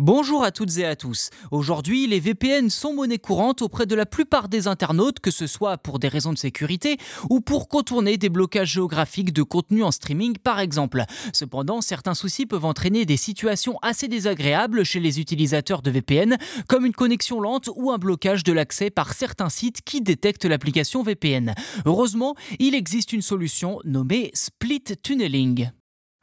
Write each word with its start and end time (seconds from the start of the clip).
Bonjour 0.00 0.44
à 0.44 0.52
toutes 0.52 0.78
et 0.78 0.86
à 0.86 0.94
tous. 0.94 1.30
Aujourd'hui, 1.50 2.06
les 2.06 2.20
VPN 2.20 2.70
sont 2.70 2.94
monnaie 2.94 3.18
courante 3.18 3.62
auprès 3.62 3.84
de 3.84 3.96
la 3.96 4.06
plupart 4.06 4.48
des 4.48 4.68
internautes, 4.68 5.18
que 5.18 5.32
ce 5.32 5.48
soit 5.48 5.76
pour 5.76 5.98
des 5.98 6.06
raisons 6.06 6.32
de 6.32 6.38
sécurité 6.38 6.98
ou 7.30 7.40
pour 7.40 7.66
contourner 7.66 8.16
des 8.16 8.28
blocages 8.28 8.74
géographiques 8.74 9.32
de 9.32 9.42
contenu 9.42 9.82
en 9.82 9.90
streaming 9.90 10.38
par 10.38 10.60
exemple. 10.60 11.02
Cependant, 11.32 11.80
certains 11.80 12.14
soucis 12.14 12.46
peuvent 12.46 12.64
entraîner 12.64 13.06
des 13.06 13.16
situations 13.16 13.76
assez 13.82 14.06
désagréables 14.06 14.84
chez 14.84 15.00
les 15.00 15.18
utilisateurs 15.18 15.82
de 15.82 15.90
VPN, 15.90 16.36
comme 16.68 16.86
une 16.86 16.94
connexion 16.94 17.40
lente 17.40 17.68
ou 17.74 17.90
un 17.90 17.98
blocage 17.98 18.44
de 18.44 18.52
l'accès 18.52 18.90
par 18.90 19.14
certains 19.14 19.48
sites 19.48 19.82
qui 19.82 20.00
détectent 20.00 20.44
l'application 20.44 21.02
VPN. 21.02 21.56
Heureusement, 21.86 22.36
il 22.60 22.76
existe 22.76 23.12
une 23.12 23.20
solution 23.20 23.80
nommée 23.84 24.30
Split 24.32 24.84
Tunneling. 25.02 25.70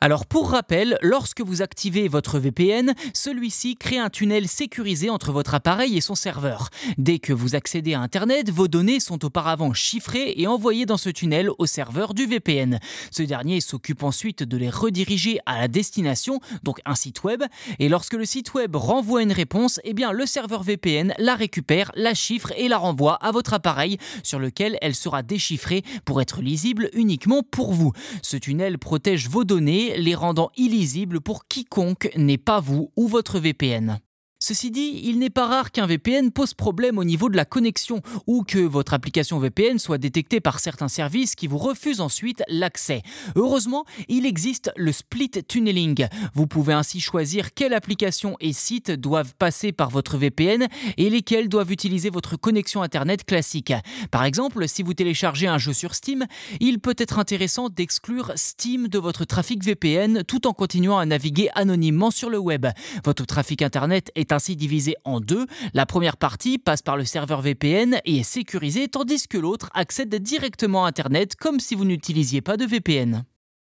Alors 0.01 0.25
pour 0.25 0.51
rappel, 0.51 0.97
lorsque 1.01 1.39
vous 1.39 1.61
activez 1.61 2.09
votre 2.09 2.37
VPN, 2.37 2.93
celui-ci 3.13 3.75
crée 3.75 3.97
un 3.97 4.09
tunnel 4.09 4.47
sécurisé 4.49 5.09
entre 5.09 5.31
votre 5.31 5.55
appareil 5.55 5.95
et 5.95 6.01
son 6.01 6.15
serveur. 6.15 6.69
Dès 6.97 7.17
que 7.17 7.31
vous 7.31 7.55
accédez 7.55 7.93
à 7.93 8.01
Internet, 8.01 8.51
vos 8.51 8.67
données 8.67 8.99
sont 8.99 9.23
auparavant 9.23 9.73
chiffrées 9.73 10.33
et 10.35 10.47
envoyées 10.47 10.85
dans 10.85 10.97
ce 10.97 11.09
tunnel 11.09 11.49
au 11.57 11.65
serveur 11.65 12.13
du 12.13 12.25
VPN. 12.25 12.79
Ce 13.09 13.23
dernier 13.23 13.61
s'occupe 13.61 14.03
ensuite 14.03 14.43
de 14.43 14.57
les 14.57 14.69
rediriger 14.69 15.39
à 15.45 15.61
la 15.61 15.69
destination, 15.69 16.41
donc 16.61 16.81
un 16.85 16.95
site 16.95 17.23
web, 17.23 17.43
et 17.79 17.87
lorsque 17.87 18.13
le 18.13 18.25
site 18.25 18.53
web 18.53 18.75
renvoie 18.75 19.23
une 19.23 19.31
réponse, 19.31 19.79
eh 19.85 19.93
bien 19.93 20.11
le 20.11 20.25
serveur 20.25 20.61
VPN 20.63 21.13
la 21.19 21.35
récupère, 21.35 21.91
la 21.95 22.13
chiffre 22.13 22.51
et 22.57 22.67
la 22.67 22.77
renvoie 22.77 23.15
à 23.15 23.31
votre 23.31 23.53
appareil 23.53 23.97
sur 24.23 24.39
lequel 24.39 24.77
elle 24.81 24.93
sera 24.93 25.23
déchiffrée 25.23 25.83
pour 26.03 26.21
être 26.21 26.41
lisible 26.41 26.89
uniquement 26.93 27.43
pour 27.43 27.73
vous. 27.73 27.93
Ce 28.21 28.35
tunnel 28.35 28.77
protège 28.77 29.29
vos 29.29 29.45
données 29.45 29.84
les 29.97 30.15
rendant 30.15 30.51
illisibles 30.57 31.21
pour 31.21 31.47
quiconque 31.47 32.09
n'est 32.15 32.37
pas 32.37 32.59
vous 32.59 32.91
ou 32.95 33.07
votre 33.07 33.39
VPN. 33.39 33.99
Ceci 34.39 34.69
dit, 34.69 34.99
il 35.05 35.17
n'est 35.19 35.29
pas 35.29 35.47
rare 35.47 35.71
qu'un 35.71 35.87
VPN 35.87 36.29
pose 36.29 36.53
problème 36.53 36.97
au 36.97 37.05
niveau 37.05 37.29
de 37.29 37.37
la 37.37 37.45
connexion 37.45 38.01
ou 38.27 38.43
que 38.43 38.59
votre 38.59 38.93
application 38.93 39.39
VPN 39.39 39.79
soit 39.79 39.97
détectée 39.97 40.41
par 40.41 40.59
certains 40.59 40.89
services 40.89 41.35
qui 41.35 41.47
vous 41.47 41.57
refusent 41.57 42.01
ensuite 42.01 42.43
l'accès. 42.49 43.01
Heureusement, 43.37 43.85
il 44.09 44.25
existe 44.25 44.71
le 44.75 44.91
split 44.91 45.31
tunneling. 45.47 46.07
Vous 46.33 46.47
pouvez 46.47 46.73
ainsi 46.73 46.99
choisir 46.99 47.53
quelle 47.53 47.73
application 47.73 48.35
et 48.41 48.51
site 48.51 48.91
doivent 48.91 49.33
passer 49.35 49.71
par 49.71 49.89
votre 49.89 50.17
VPN 50.17 50.67
et 50.97 51.09
lesquels 51.09 51.47
doivent 51.47 51.71
utiliser 51.71 52.09
votre 52.09 52.35
connexion 52.35 52.81
Internet 52.81 53.23
classique. 53.23 53.73
Par 54.11 54.25
exemple, 54.25 54.67
si 54.67 54.83
vous 54.83 54.93
téléchargez 54.93 55.47
un 55.47 55.57
jeu 55.57 55.71
sur 55.71 55.95
Steam, 55.95 56.25
il 56.59 56.79
peut 56.79 56.95
être 56.97 57.19
intéressant 57.19 57.69
d'exclure 57.69 58.33
Steam 58.35 58.89
de 58.89 58.99
votre 58.99 59.23
trafic 59.23 59.63
VPN 59.63 60.23
tout 60.23 60.45
en 60.45 60.51
continuant 60.51 60.97
à 60.97 61.05
naviguer 61.05 61.49
anonymement 61.55 62.11
sur 62.11 62.29
le 62.29 62.37
web. 62.37 62.67
Votre 63.05 63.25
trafic 63.25 63.61
Internet 63.61 64.11
est 64.15 64.24
ainsi 64.31 64.55
divisé 64.55 64.95
en 65.03 65.19
deux. 65.19 65.45
La 65.73 65.85
première 65.85 66.17
partie 66.17 66.57
passe 66.57 66.81
par 66.81 66.97
le 66.97 67.05
serveur 67.05 67.41
VPN 67.41 67.99
et 68.05 68.17
est 68.17 68.23
sécurisée, 68.23 68.87
tandis 68.87 69.27
que 69.27 69.37
l'autre 69.37 69.69
accède 69.73 70.15
directement 70.15 70.85
à 70.85 70.87
Internet 70.87 71.35
comme 71.35 71.59
si 71.59 71.75
vous 71.75 71.85
n'utilisiez 71.85 72.41
pas 72.41 72.57
de 72.57 72.65
VPN. 72.65 73.25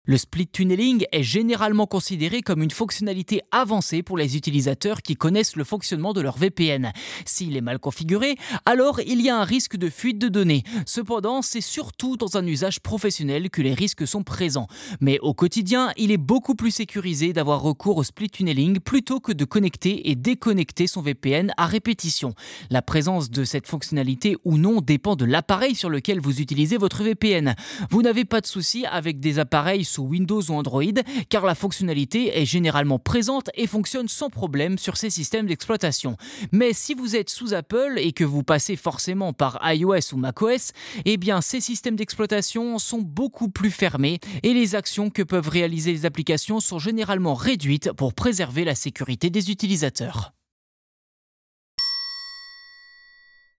Le 0.09 0.15
split 0.15 0.47
tunneling 0.47 1.03
est 1.11 1.21
généralement 1.21 1.85
considéré 1.85 2.41
comme 2.41 2.63
une 2.63 2.71
fonctionnalité 2.71 3.41
avancée 3.51 4.03
pour 4.03 4.17
les 4.17 4.37
utilisateurs 4.37 5.01
qui 5.01 5.17
connaissent 5.17 5.57
le 5.57 5.65
fonctionnement 5.65 6.13
de 6.13 6.21
leur 6.21 6.37
VPN. 6.37 6.93
S'il 7.25 7.57
est 7.57 7.61
mal 7.61 7.77
configuré, 7.77 8.37
alors 8.65 9.01
il 9.01 9.21
y 9.21 9.29
a 9.29 9.37
un 9.37 9.43
risque 9.43 9.75
de 9.75 9.89
fuite 9.89 10.17
de 10.17 10.29
données. 10.29 10.63
Cependant, 10.85 11.41
c'est 11.41 11.59
surtout 11.59 12.15
dans 12.15 12.37
un 12.37 12.47
usage 12.47 12.79
professionnel 12.79 13.49
que 13.49 13.61
les 13.61 13.73
risques 13.73 14.07
sont 14.07 14.23
présents. 14.23 14.67
Mais 15.01 15.19
au 15.19 15.33
quotidien, 15.33 15.91
il 15.97 16.13
est 16.13 16.17
beaucoup 16.17 16.55
plus 16.55 16.71
sécurisé 16.71 17.33
d'avoir 17.33 17.61
recours 17.61 17.97
au 17.97 18.03
split 18.03 18.29
tunneling 18.29 18.79
plutôt 18.79 19.19
que 19.19 19.33
de 19.33 19.43
connecter 19.43 20.09
et 20.09 20.15
déconnecter 20.15 20.87
son 20.87 21.01
VPN 21.01 21.51
à 21.57 21.65
répétition. 21.65 22.33
La 22.69 22.81
présence 22.81 23.29
de 23.29 23.43
cette 23.43 23.67
fonctionnalité 23.67 24.37
ou 24.45 24.57
non 24.57 24.79
dépend 24.79 25.17
de 25.17 25.25
l'appareil 25.25 25.75
sur 25.75 25.89
lequel 25.89 26.21
vous 26.21 26.39
utilisez 26.39 26.77
votre 26.77 27.03
VPN. 27.03 27.55
Vous 27.89 28.03
n'avez 28.03 28.23
pas 28.23 28.39
de 28.39 28.47
souci 28.47 28.85
avec 28.85 29.19
des 29.19 29.37
appareils 29.37 29.83
Windows 30.03 30.41
ou 30.41 30.53
Android, 30.53 30.83
car 31.29 31.45
la 31.45 31.55
fonctionnalité 31.55 32.39
est 32.39 32.45
généralement 32.45 32.99
présente 32.99 33.49
et 33.55 33.67
fonctionne 33.67 34.07
sans 34.07 34.29
problème 34.29 34.77
sur 34.77 34.97
ces 34.97 35.09
systèmes 35.09 35.47
d'exploitation. 35.47 36.17
Mais 36.51 36.73
si 36.73 36.93
vous 36.93 37.15
êtes 37.15 37.29
sous 37.29 37.53
Apple 37.53 37.95
et 37.97 38.11
que 38.11 38.23
vous 38.23 38.43
passez 38.43 38.75
forcément 38.75 39.33
par 39.33 39.59
iOS 39.63 40.13
ou 40.13 40.17
macOS, 40.17 40.71
eh 41.05 41.17
bien 41.17 41.41
ces 41.41 41.61
systèmes 41.61 41.95
d'exploitation 41.95 42.79
sont 42.79 43.01
beaucoup 43.01 43.49
plus 43.49 43.71
fermés 43.71 44.19
et 44.43 44.53
les 44.53 44.75
actions 44.75 45.09
que 45.09 45.23
peuvent 45.23 45.49
réaliser 45.49 45.91
les 45.91 46.05
applications 46.05 46.59
sont 46.59 46.79
généralement 46.79 47.33
réduites 47.33 47.91
pour 47.93 48.13
préserver 48.13 48.63
la 48.63 48.75
sécurité 48.75 49.29
des 49.29 49.51
utilisateurs. 49.51 50.36